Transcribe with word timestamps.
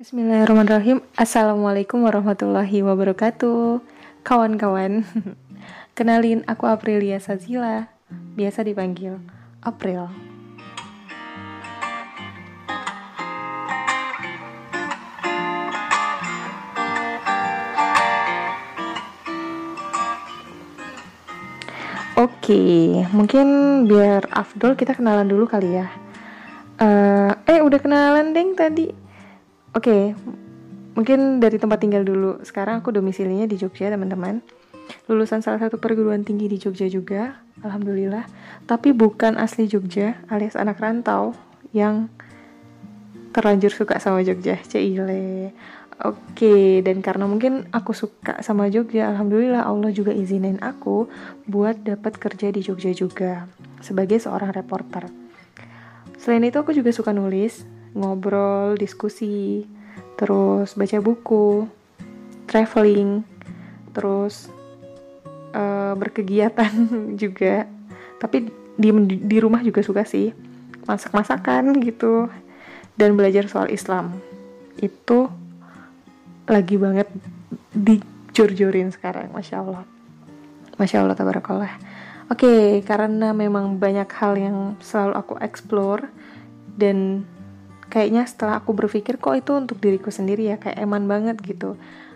Bismillahirrahmanirrahim 0.00 1.04
Assalamualaikum 1.12 2.08
warahmatullahi 2.08 2.80
wabarakatuh 2.80 3.84
Kawan-kawan 4.24 5.04
Kenalin 6.00 6.40
aku 6.48 6.64
Aprilia 6.64 7.20
Sazila 7.20 7.92
Biasa 8.08 8.64
dipanggil 8.64 9.20
April 9.60 10.08
Oke, 22.16 23.04
mungkin 23.12 23.48
biar 23.84 24.32
Afdol 24.32 24.80
kita 24.80 24.96
kenalan 24.96 25.28
dulu 25.28 25.44
kali 25.44 25.76
ya. 25.76 25.92
Uh, 26.80 27.36
eh, 27.44 27.60
udah 27.60 27.80
kenalan 27.80 28.32
deng 28.32 28.56
tadi. 28.56 29.09
Oke, 29.70 30.18
mungkin 30.98 31.38
dari 31.38 31.56
tempat 31.62 31.78
tinggal 31.78 32.02
dulu. 32.02 32.42
Sekarang 32.42 32.82
aku 32.82 32.90
domisilinya 32.90 33.46
di 33.46 33.54
Jogja, 33.54 33.86
teman-teman. 33.86 34.42
Lulusan 35.06 35.46
salah 35.46 35.62
satu 35.62 35.78
perguruan 35.78 36.26
tinggi 36.26 36.50
di 36.50 36.58
Jogja 36.58 36.90
juga, 36.90 37.38
alhamdulillah. 37.62 38.26
Tapi 38.66 38.90
bukan 38.90 39.38
asli 39.38 39.70
Jogja, 39.70 40.18
alias 40.26 40.58
anak 40.58 40.82
rantau 40.82 41.38
yang 41.70 42.10
terlanjur 43.30 43.70
suka 43.70 44.02
sama 44.02 44.26
Jogja. 44.26 44.58
Cile. 44.66 45.54
Oke, 46.00 46.80
dan 46.80 47.04
karena 47.04 47.28
mungkin 47.28 47.68
aku 47.70 47.92
suka 47.92 48.40
sama 48.40 48.72
Jogja, 48.72 49.12
alhamdulillah 49.12 49.68
Allah 49.68 49.92
juga 49.92 50.10
izinin 50.10 50.56
aku 50.64 51.06
buat 51.44 51.78
dapat 51.84 52.16
kerja 52.16 52.48
di 52.48 52.64
Jogja 52.64 52.90
juga 52.96 53.44
sebagai 53.84 54.16
seorang 54.16 54.50
reporter. 54.50 55.12
Selain 56.16 56.40
itu 56.40 56.56
aku 56.56 56.72
juga 56.72 56.88
suka 56.88 57.12
nulis, 57.12 57.68
ngobrol, 57.96 58.78
diskusi, 58.78 59.66
terus 60.14 60.74
baca 60.76 60.98
buku, 61.02 61.66
traveling, 62.46 63.22
terus 63.94 64.50
uh, 65.54 65.94
berkegiatan 65.98 66.70
juga. 67.22 67.66
Tapi 68.20 68.48
di 68.80 68.88
di 69.20 69.36
rumah 69.40 69.60
juga 69.64 69.82
suka 69.84 70.04
sih 70.06 70.32
masak-masakan 70.88 71.78
gitu 71.84 72.28
dan 72.94 73.16
belajar 73.16 73.48
soal 73.48 73.68
Islam. 73.72 74.18
Itu 74.80 75.30
lagi 76.50 76.74
banget 76.74 77.06
dicur-curin 77.70 78.90
sekarang 78.90 79.30
masya 79.30 79.62
Allah 79.62 79.86
masya 80.74 81.06
Allah 81.06 81.14
tabarakallah 81.14 81.70
oke 82.26 82.42
okay, 82.42 82.82
karena 82.82 83.30
memang 83.30 83.78
banyak 83.78 84.10
hal 84.18 84.34
yang 84.34 84.56
selalu 84.82 85.14
aku 85.14 85.34
explore 85.38 86.10
dan 86.74 87.22
kayaknya 87.90 88.24
setelah 88.24 88.62
aku 88.62 88.72
berpikir 88.72 89.18
kok 89.18 89.34
itu 89.34 89.52
untuk 89.52 89.82
diriku 89.82 90.08
sendiri 90.08 90.54
ya? 90.54 90.56
Kayak 90.56 90.78
eman 90.80 91.04
banget 91.10 91.36
gitu. 91.42 91.74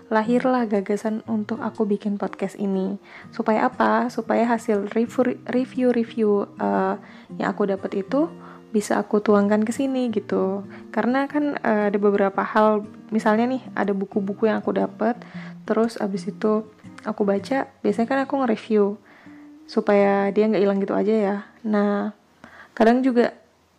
Lahirlah 0.09 0.71
gagasan 0.71 1.27
untuk 1.27 1.59
aku 1.59 1.85
bikin 1.85 2.17
podcast 2.17 2.55
ini. 2.57 2.97
Supaya 3.35 3.67
apa? 3.67 4.09
Supaya 4.09 4.47
hasil 4.47 4.95
review 4.95 5.37
review 5.51 5.89
review 5.91 6.31
uh, 6.63 6.95
yang 7.37 7.51
aku 7.51 7.67
dapat 7.67 8.07
itu 8.07 8.31
bisa 8.75 8.99
aku 8.99 9.23
tuangkan 9.23 9.63
ke 9.67 9.71
sini 9.75 10.11
gitu. 10.15 10.63
Karena 10.95 11.27
kan 11.27 11.59
uh, 11.59 11.91
ada 11.91 11.99
beberapa 11.99 12.43
hal 12.43 12.87
misalnya 13.15 13.47
nih 13.47 13.63
ada 13.75 13.91
buku-buku 13.95 14.51
yang 14.51 14.59
aku 14.59 14.75
dapat 14.75 15.19
terus 15.65 15.97
abis 15.97 16.29
itu 16.29 16.67
aku 17.07 17.23
baca 17.23 17.71
biasanya 17.81 18.09
kan 18.11 18.21
aku 18.27 18.43
nge-review 18.43 18.99
supaya 19.65 20.29
dia 20.35 20.51
nggak 20.51 20.63
hilang 20.63 20.79
gitu 20.83 20.95
aja 20.95 21.15
ya. 21.15 21.37
Nah 21.63 22.13
kadang 22.75 23.01
juga 23.01 23.33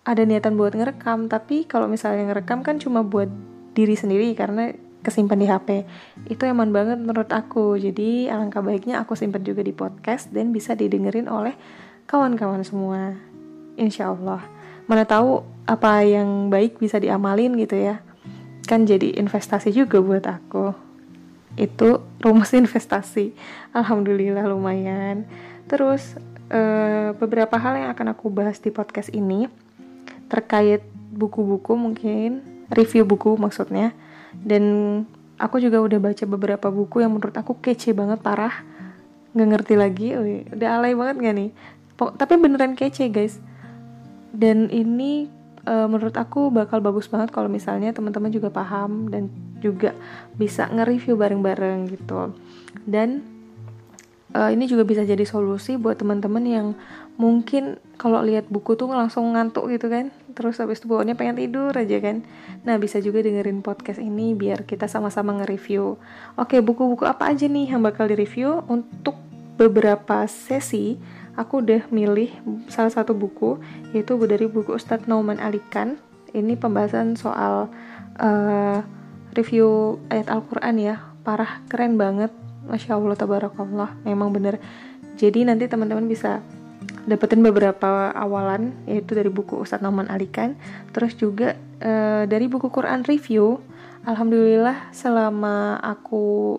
ada 0.05 0.21
niatan 0.21 0.53
buat 0.53 0.77
ngerekam 0.77 1.27
tapi 1.27 1.65
kalau 1.65 1.89
misalnya 1.89 2.29
ngerekam 2.29 2.61
kan 2.61 2.77
cuma 2.77 3.01
buat 3.01 3.27
diri 3.73 3.97
sendiri 3.97 4.31
karena 4.37 4.71
kesimpan 5.05 5.37
di 5.37 5.45
HP 5.45 5.85
itu 6.33 6.41
eman 6.49 6.73
banget 6.73 6.97
menurut 6.97 7.29
aku. 7.29 7.77
Jadi 7.77 8.25
alangkah 8.25 8.65
baiknya 8.65 9.05
aku 9.05 9.13
simpan 9.13 9.45
juga 9.45 9.61
di 9.61 9.69
podcast 9.69 10.33
dan 10.33 10.49
bisa 10.49 10.73
didengerin 10.73 11.29
oleh 11.29 11.53
kawan-kawan 12.09 12.65
semua. 12.65 13.13
Insya 13.77 14.09
Allah 14.09 14.41
mana 14.85 15.05
tahu 15.05 15.41
apa 15.65 16.05
yang 16.05 16.49
baik 16.49 16.81
bisa 16.81 16.97
diamalin 16.97 17.53
gitu 17.57 17.77
ya. 17.77 18.01
Kan 18.65 18.89
jadi 18.89 19.13
investasi 19.21 19.69
juga 19.69 20.01
buat 20.01 20.25
aku. 20.25 20.73
Itu 21.53 22.01
rumus 22.25 22.53
investasi. 22.57 23.33
Alhamdulillah 23.77 24.49
lumayan. 24.49 25.29
Terus 25.69 26.17
uh, 26.49 27.13
beberapa 27.17 27.57
hal 27.61 27.77
yang 27.77 27.89
akan 27.93 28.17
aku 28.17 28.33
bahas 28.33 28.57
di 28.57 28.73
podcast 28.73 29.13
ini 29.13 29.64
terkait 30.35 30.83
buku-buku 31.15 31.79
mungkin 31.79 32.43
review 32.67 33.07
buku 33.07 33.39
maksudnya. 33.39 33.95
Dan 34.35 34.63
aku 35.39 35.63
juga 35.63 35.79
udah 35.79 35.99
baca 36.11 36.23
beberapa 36.27 36.67
buku 36.67 36.99
yang 36.99 37.15
menurut 37.15 37.31
aku 37.31 37.55
kece 37.63 37.95
banget 37.95 38.19
parah. 38.19 38.67
Nggak 39.31 39.47
ngerti 39.55 39.73
lagi. 39.79 40.07
Udah 40.51 40.69
alay 40.75 40.91
banget 40.91 41.15
gak 41.23 41.35
nih? 41.39 41.49
Tapi 41.95 42.33
beneran 42.35 42.75
kece 42.75 43.07
guys. 43.07 43.39
Dan 44.35 44.67
ini 44.67 45.31
uh, 45.63 45.87
menurut 45.87 46.15
aku 46.19 46.51
bakal 46.51 46.83
bagus 46.83 47.07
banget 47.07 47.31
kalau 47.31 47.47
misalnya 47.47 47.95
teman-teman 47.95 48.27
juga 48.27 48.51
paham 48.51 49.07
dan 49.07 49.31
juga 49.63 49.95
bisa 50.35 50.67
nge-review 50.67 51.15
bareng-bareng 51.15 51.87
gitu. 51.95 52.35
Dan 52.83 53.23
uh, 54.35 54.51
ini 54.51 54.67
juga 54.67 54.83
bisa 54.83 55.07
jadi 55.07 55.23
solusi 55.23 55.79
buat 55.79 55.95
teman-teman 55.95 56.43
yang 56.43 56.67
mungkin 57.15 57.79
kalau 57.95 58.19
lihat 58.19 58.51
buku 58.51 58.75
tuh 58.75 58.91
langsung 58.91 59.31
ngantuk 59.31 59.71
gitu 59.71 59.87
kan. 59.87 60.11
Terus 60.35 60.59
habis 60.59 60.83
itu 60.83 60.91
bawaannya 60.91 61.15
pengen 61.15 61.39
tidur 61.39 61.71
aja 61.71 61.97
kan. 62.03 62.27
Nah 62.67 62.75
bisa 62.75 62.99
juga 62.99 63.23
dengerin 63.23 63.63
podcast 63.63 64.03
ini 64.03 64.35
biar 64.35 64.67
kita 64.67 64.91
sama-sama 64.91 65.31
nge-review. 65.39 65.95
Oke 66.35 66.59
buku-buku 66.59 67.07
apa 67.07 67.31
aja 67.31 67.47
nih 67.47 67.71
yang 67.71 67.81
bakal 67.81 68.11
di-review? 68.11 68.67
Untuk 68.67 69.15
beberapa 69.55 70.27
sesi 70.27 70.99
aku 71.39 71.63
udah 71.63 71.87
milih 71.87 72.27
salah 72.67 72.91
satu 72.91 73.15
buku 73.15 73.55
yaitu 73.95 74.19
dari 74.27 74.51
buku 74.51 74.75
Ustadz 74.75 75.07
Nauman 75.07 75.39
Alikan 75.39 75.95
ini 76.35 76.59
pembahasan 76.59 77.15
soal 77.15 77.71
uh, 78.19 78.83
review 79.31 79.95
ayat 80.11 80.27
Al-Quran 80.27 80.75
ya. 80.83 80.95
Parah 81.23 81.63
keren 81.71 81.95
banget 81.95 82.35
Masya 82.65 82.97
Allah 82.97 83.17
tabarakallah. 83.17 83.89
Memang 84.05 84.33
bener 84.33 84.59
jadi 85.15 85.47
nanti 85.47 85.65
teman-teman 85.71 86.05
bisa 86.09 86.43
dapetin 87.05 87.39
beberapa 87.45 88.11
awalan 88.11 88.73
yaitu 88.89 89.13
dari 89.13 89.29
buku 89.29 89.61
Ustadz 89.61 89.85
Nauman 89.85 90.09
Alikan 90.09 90.57
terus 90.91 91.13
juga 91.15 91.53
uh, 91.81 92.25
dari 92.25 92.49
buku 92.49 92.69
Quran 92.73 93.05
review. 93.05 93.61
Alhamdulillah 94.05 94.93
selama 94.93 95.81
aku 95.81 96.57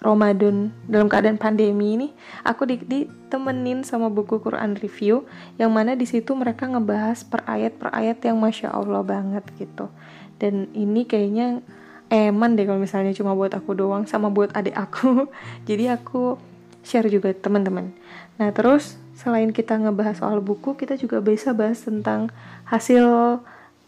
Ramadan 0.00 0.76
dalam 0.84 1.08
keadaan 1.08 1.40
pandemi 1.40 1.96
ini 1.96 2.08
aku 2.44 2.68
di, 2.68 2.76
ditemenin 2.80 3.80
sama 3.80 4.12
buku 4.12 4.40
Quran 4.40 4.76
review 4.76 5.24
yang 5.56 5.72
mana 5.72 5.96
di 5.96 6.04
situ 6.04 6.36
mereka 6.36 6.68
ngebahas 6.68 7.24
per 7.24 7.44
ayat 7.48 7.80
per 7.80 7.92
ayat 7.96 8.20
yang 8.24 8.36
masya 8.36 8.72
Allah 8.72 9.00
banget 9.04 9.44
gitu. 9.56 9.88
Dan 10.36 10.68
ini 10.76 11.08
kayaknya 11.08 11.64
eman 12.10 12.54
deh 12.54 12.64
kalau 12.66 12.78
misalnya 12.78 13.10
cuma 13.14 13.34
buat 13.34 13.50
aku 13.54 13.74
doang 13.74 14.06
sama 14.06 14.30
buat 14.30 14.54
adik 14.54 14.74
aku. 14.74 15.26
Jadi 15.68 15.90
aku 15.90 16.38
share 16.86 17.10
juga 17.10 17.34
teman-teman. 17.34 17.90
Nah 18.38 18.50
terus 18.54 18.94
selain 19.18 19.50
kita 19.50 19.74
ngebahas 19.74 20.22
soal 20.22 20.38
buku 20.38 20.78
kita 20.78 20.94
juga 20.94 21.18
bisa 21.18 21.50
bahas 21.56 21.82
tentang 21.82 22.30
hasil 22.68 23.38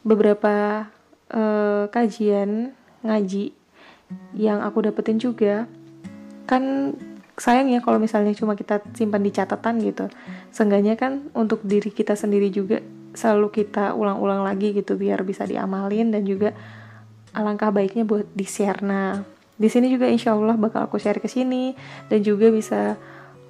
beberapa 0.02 0.86
uh, 1.30 1.86
kajian 1.92 2.74
ngaji 3.06 3.54
yang 4.34 4.64
aku 4.66 4.90
dapetin 4.90 5.22
juga. 5.22 5.70
Kan 6.48 6.96
sayang 7.38 7.70
ya 7.70 7.78
kalau 7.78 8.02
misalnya 8.02 8.34
cuma 8.34 8.58
kita 8.58 8.82
simpan 8.98 9.22
di 9.22 9.30
catatan 9.30 9.78
gitu. 9.78 10.10
Seenggaknya 10.50 10.98
kan 10.98 11.30
untuk 11.38 11.62
diri 11.62 11.94
kita 11.94 12.18
sendiri 12.18 12.50
juga 12.50 12.82
selalu 13.14 13.62
kita 13.62 13.94
ulang-ulang 13.94 14.42
lagi 14.42 14.74
gitu 14.74 14.98
biar 14.98 15.22
bisa 15.22 15.46
diamalin 15.46 16.12
dan 16.12 16.26
juga 16.26 16.52
alangkah 17.38 17.70
baiknya 17.70 18.02
buat 18.02 18.26
di 18.34 18.42
share 18.42 18.82
nah 18.82 19.22
di 19.58 19.66
sini 19.70 19.90
juga 19.90 20.10
insya 20.10 20.34
Allah 20.34 20.58
bakal 20.58 20.86
aku 20.90 20.98
share 20.98 21.22
ke 21.22 21.30
sini 21.30 21.78
dan 22.10 22.22
juga 22.26 22.50
bisa 22.50 22.98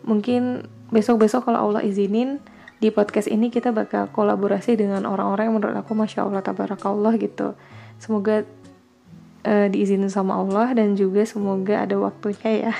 mungkin 0.05 0.65
besok-besok 0.89 1.49
kalau 1.49 1.69
Allah 1.69 1.85
izinin 1.85 2.41
di 2.79 2.89
podcast 2.95 3.27
ini 3.29 3.51
kita 3.51 3.75
bakal 3.75 4.09
kolaborasi 4.15 4.79
dengan 4.79 5.05
orang-orang 5.05 5.51
yang 5.51 5.57
menurut 5.59 5.77
aku 5.77 5.93
masya 5.99 6.25
Allah 6.25 6.41
tabarakallah 6.41 7.19
gitu. 7.19 7.59
Semoga 7.99 8.47
uh, 9.43 9.67
diizinin 9.67 10.09
sama 10.09 10.39
Allah 10.39 10.71
dan 10.73 10.95
juga 10.95 11.27
semoga 11.27 11.83
ada 11.83 11.99
waktunya 11.99 12.71
ya. 12.71 12.75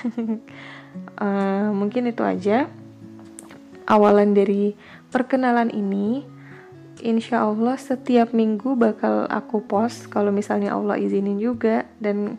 Uh, 1.19 1.75
mungkin 1.81 2.09
itu 2.09 2.23
aja. 2.23 2.71
Awalan 3.89 4.37
dari 4.37 4.79
perkenalan 5.11 5.73
ini 5.75 6.23
Insya 7.03 7.47
Allah 7.47 7.79
setiap 7.79 8.35
minggu 8.35 8.75
bakal 8.75 9.31
aku 9.31 9.63
post 9.63 10.11
kalau 10.11 10.35
misalnya 10.35 10.75
Allah 10.75 10.99
izinin 10.99 11.39
juga. 11.39 11.87
Dan 12.03 12.39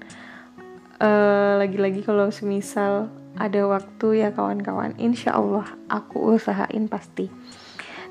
uh, 0.99 1.59
lagi-lagi 1.59 2.03
kalau 2.03 2.27
semisal 2.29 3.07
ada 3.39 3.61
waktu 3.69 4.25
ya 4.25 4.35
kawan-kawan 4.35 4.97
Insya 4.99 5.37
Allah 5.39 5.67
aku 5.87 6.35
usahain 6.35 6.91
pasti. 6.91 7.31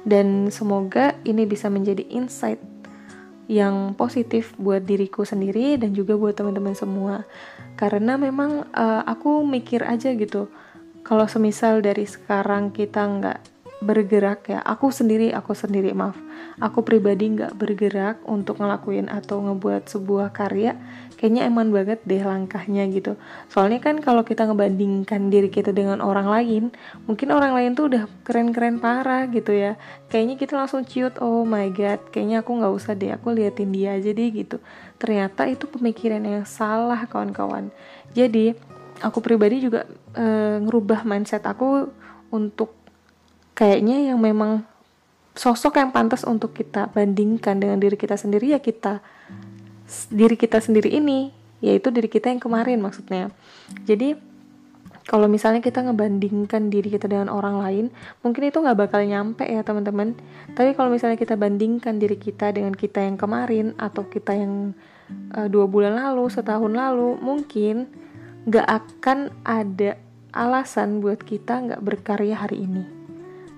Dan 0.07 0.49
semoga 0.49 1.19
ini 1.27 1.45
bisa 1.45 1.69
menjadi 1.69 2.07
insight 2.09 2.63
yang 3.49 3.97
positif 3.97 4.53
buat 4.61 4.85
diriku 4.85 5.25
sendiri 5.25 5.81
dan 5.81 5.97
juga 5.97 6.17
buat 6.17 6.37
teman-teman 6.37 6.77
semua. 6.77 7.25
Karena 7.77 8.17
memang 8.17 8.69
uh, 8.73 9.03
aku 9.05 9.45
mikir 9.45 9.85
aja 9.85 10.13
gitu 10.17 10.49
kalau 11.09 11.25
semisal 11.25 11.81
dari 11.81 12.05
sekarang 12.05 12.69
kita 12.69 13.01
nggak 13.01 13.58
bergerak 13.79 14.51
ya. 14.51 14.59
Aku 14.67 14.91
sendiri 14.91 15.31
aku 15.31 15.55
sendiri 15.55 15.95
maaf. 15.95 16.19
Aku 16.59 16.83
pribadi 16.83 17.31
nggak 17.31 17.55
bergerak 17.55 18.17
untuk 18.27 18.59
ngelakuin 18.59 19.07
atau 19.07 19.39
ngebuat 19.43 19.87
sebuah 19.87 20.35
karya. 20.35 20.75
Kayaknya 21.19 21.51
eman 21.51 21.75
banget 21.75 22.03
deh 22.07 22.23
langkahnya 22.23 22.87
gitu. 22.91 23.19
Soalnya 23.51 23.83
kan 23.83 23.99
kalau 24.03 24.23
kita 24.23 24.47
ngebandingkan 24.47 25.31
diri 25.31 25.51
kita 25.51 25.75
dengan 25.75 25.99
orang 25.99 26.31
lain 26.31 26.71
mungkin 27.07 27.35
orang 27.35 27.55
lain 27.55 27.71
tuh 27.75 27.91
udah 27.91 28.07
keren-keren 28.27 28.79
parah 28.83 29.27
gitu 29.31 29.55
ya. 29.55 29.79
Kayaknya 30.11 30.35
kita 30.39 30.53
langsung 30.59 30.83
ciut 30.87 31.19
oh 31.23 31.43
my 31.47 31.71
god 31.75 32.03
kayaknya 32.11 32.43
aku 32.43 32.59
nggak 32.59 32.75
usah 32.75 32.95
deh 32.99 33.15
aku 33.15 33.35
liatin 33.35 33.71
dia 33.71 33.99
aja 33.99 34.11
deh 34.11 34.29
gitu. 34.31 34.59
Ternyata 34.99 35.47
itu 35.47 35.71
pemikiran 35.71 36.23
yang 36.23 36.47
salah 36.47 37.07
kawan-kawan. 37.07 37.71
Jadi 38.15 38.55
aku 39.03 39.19
pribadi 39.23 39.63
juga 39.63 39.87
e, 40.15 40.27
ngerubah 40.63 41.07
mindset 41.07 41.47
aku 41.47 41.91
untuk 42.35 42.75
kayaknya 43.59 44.15
yang 44.15 44.23
memang 44.23 44.63
sosok 45.35 45.83
yang 45.83 45.91
pantas 45.91 46.23
untuk 46.23 46.55
kita 46.55 46.95
bandingkan 46.95 47.59
dengan 47.59 47.83
diri 47.83 47.99
kita 47.99 48.15
sendiri 48.15 48.55
ya 48.55 48.63
kita 48.63 49.03
diri 50.15 50.39
kita 50.39 50.63
sendiri 50.63 50.95
ini 50.95 51.35
yaitu 51.59 51.91
diri 51.91 52.07
kita 52.07 52.31
yang 52.31 52.39
kemarin 52.39 52.79
maksudnya. 52.79 53.35
Jadi 53.83 54.15
kalau 55.11 55.27
misalnya 55.27 55.59
kita 55.59 55.83
ngebandingkan 55.83 56.71
diri 56.71 56.93
kita 56.93 57.11
dengan 57.11 57.33
orang 57.35 57.59
lain 57.59 57.85
mungkin 58.23 58.47
itu 58.47 58.63
nggak 58.63 58.79
bakal 58.79 59.03
nyampe 59.03 59.43
ya 59.43 59.67
teman-teman. 59.67 60.15
Tapi 60.55 60.79
kalau 60.79 60.95
misalnya 60.95 61.19
kita 61.19 61.35
bandingkan 61.35 61.99
diri 61.99 62.15
kita 62.15 62.55
dengan 62.55 62.79
kita 62.79 63.03
yang 63.03 63.19
kemarin 63.19 63.75
atau 63.75 64.07
kita 64.07 64.39
yang 64.39 64.71
uh, 65.35 65.51
dua 65.51 65.67
bulan 65.67 65.99
lalu 65.99 66.31
setahun 66.31 66.71
lalu 66.71 67.19
mungkin 67.19 67.91
nggak 68.47 68.69
akan 68.71 69.35
ada 69.43 69.99
alasan 70.31 71.03
buat 71.03 71.27
kita 71.27 71.59
nggak 71.67 71.83
berkarya 71.83 72.39
hari 72.39 72.63
ini 72.69 72.98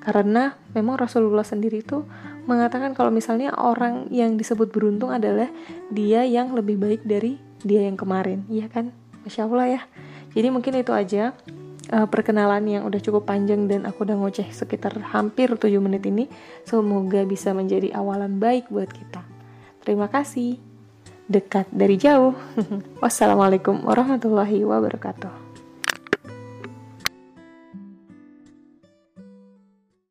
karena 0.00 0.56
memang 0.73 0.97
Rasulullah 0.97 1.44
sendiri 1.44 1.85
itu 1.85 2.08
mengatakan 2.49 2.97
kalau 2.97 3.12
misalnya 3.12 3.52
orang 3.52 4.08
yang 4.08 4.41
disebut 4.41 4.73
beruntung 4.73 5.12
adalah 5.12 5.52
dia 5.93 6.25
yang 6.25 6.56
lebih 6.56 6.81
baik 6.81 7.05
dari 7.05 7.37
dia 7.61 7.85
yang 7.85 8.00
kemarin. 8.00 8.49
Iya 8.49 8.73
kan? 8.73 8.97
Masya 9.23 9.44
Allah 9.44 9.67
ya. 9.69 9.81
Jadi 10.32 10.49
mungkin 10.49 10.73
itu 10.81 10.93
aja 10.97 11.37
uh, 11.93 12.08
perkenalan 12.08 12.64
yang 12.64 12.82
udah 12.88 13.00
cukup 13.02 13.29
panjang 13.29 13.69
dan 13.69 13.85
aku 13.85 14.08
udah 14.08 14.17
ngoceh 14.17 14.49
sekitar 14.49 14.97
hampir 15.12 15.52
7 15.52 15.69
menit 15.85 16.03
ini. 16.08 16.32
Semoga 16.64 17.20
bisa 17.29 17.53
menjadi 17.53 17.93
awalan 17.93 18.41
baik 18.41 18.73
buat 18.73 18.88
kita. 18.88 19.20
Terima 19.85 20.08
kasih. 20.08 20.56
Dekat 21.31 21.69
dari 21.70 22.00
jauh. 22.00 22.35
Wassalamualaikum 23.05 23.85
warahmatullahi 23.85 24.64
wabarakatuh 24.64 25.50